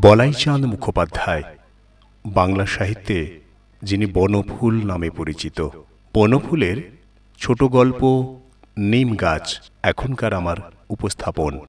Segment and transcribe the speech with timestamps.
[0.00, 1.42] বলাইচাঁদ মুখোপাধ্যায়,
[2.26, 3.40] বাংলা সাহিত্যে
[3.82, 5.68] যিনি বনফুল নামে পরিচিত।
[6.14, 6.76] বনফুলের
[7.38, 8.02] ছোট গল্প,
[8.78, 10.56] নিম গাছ, এখনকার আমার
[10.90, 11.60] উপস্থাপন।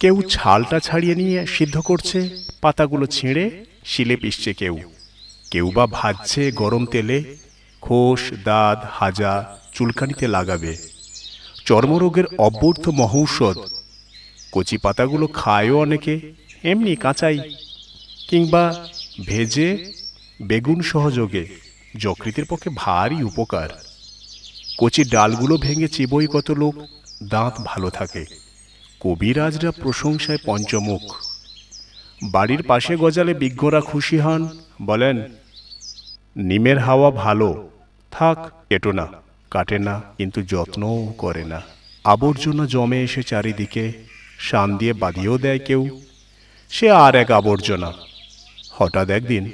[0.00, 2.30] কেউ ছালটা ছাড়িয়ে নিয়ে সিদ্ধ করছে,
[2.60, 4.78] পাতাগুলো ছিঁড়ে শিলে পিষছে কেউ।
[5.50, 7.36] কেউ বা ভাজছে গরম তেলে,
[7.80, 10.76] খোস, দাঁত, হাজা, চুলকানিতে লাগাবে।
[11.64, 13.56] চর্মরোগের অব্যর্থ মহৌষধ
[14.52, 16.32] কচি পাতাগুলো খায়ও অনেকে,
[16.64, 17.38] এমনি কাঁচাই।
[18.28, 18.86] কিংবা
[19.26, 19.92] ভেজে
[20.42, 21.48] বেগুন সহযোগে,
[21.96, 23.68] যকৃতের পক্ষে ভারী উপকার।
[24.78, 26.74] কচি ডালগুলো ভেঙে চিবই কত লোক,
[27.28, 28.24] দাঁত ভালো থাকে।
[29.00, 31.02] কবিরাজরা প্রশংসায় পঞ্চমুখ।
[32.30, 34.48] বাড়ির পাশে গজালে বিজ্ঞরা খুশি হন,
[34.82, 35.22] বলেন,
[36.36, 37.70] নিমের হাওয়া ভালো,
[38.10, 38.38] থাক,
[38.68, 39.08] কেটো না,
[39.50, 41.62] কাটে না, কিন্তু যত্নও করে না।
[42.04, 44.11] আবর্জনা জমে এসে চারিদিকে
[44.42, 46.00] শান দিয়ে বাঁধিয়েও দেয় কেউ।
[46.70, 47.92] সে আর এক আবর্জনা।
[48.72, 49.50] হঠাৎ একদিন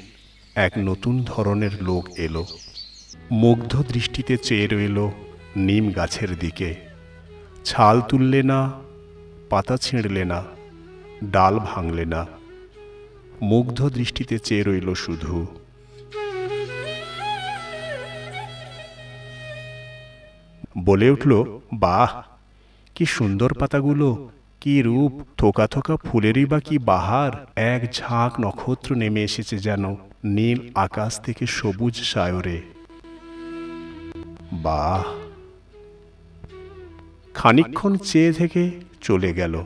[0.54, 2.46] এক নতুন ধরনের লোক এলো।
[3.30, 4.98] মুগ্ধ দৃষ্টিতে চেয়ে রইল
[5.56, 6.74] নিম গাছের দিকে।
[7.64, 8.72] ছাল তুললে না,
[9.50, 10.44] পাতা ছিঁড়লে না,
[11.24, 12.26] ডাল ভাঙলে না।
[13.42, 15.46] মুগ্ধ দৃষ্টিতে চেয়ে রইল শুধু।
[20.78, 22.22] বলে উঠল, বাহ,
[22.94, 24.30] কি সুন্দর পাতাগুলো!
[24.60, 27.46] কি রূপ, থোকা থোকা ফুলেরই বা কি বাহার?
[27.56, 32.62] এক ঝাঁক নক্ষত্র নেমে এসেছে যেন, নীল আকাশ থেকে সবুজ সায়রে।
[34.52, 35.04] বাহ!
[37.34, 38.70] খানিক্ষণ চেয়ে থেকে
[39.00, 39.64] চলে গেল।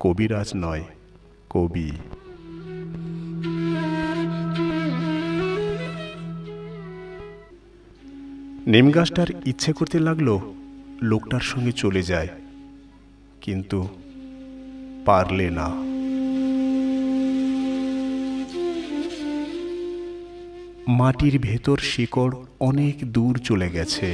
[0.00, 0.84] কবিরাজ নয়,
[1.50, 1.90] কবি।
[8.66, 10.40] নিম গাছটার ইচ্ছে করতে লাগল,
[11.02, 12.28] লোকটার সঙ্গে চলে যায়।
[13.46, 13.88] কিন্তু
[15.06, 15.68] পারলে না।
[20.92, 24.08] মাটির ভেতর শিকড় অনেক দূর চলে গেছে।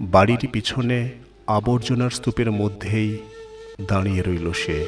[0.00, 1.08] বাড়ির পিছনে
[1.46, 3.18] আবর্জনার স্তূপের মধ্যেই
[3.88, 4.86] দাঁড়িয়ে রইল সে।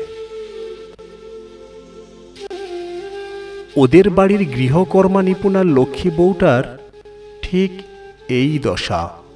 [3.76, 6.88] ওদের বাড়ির গৃহকর্মা নিপুণা লক্ষ্মী বউটার
[7.42, 7.70] ঠিক
[8.28, 9.27] এই দশা।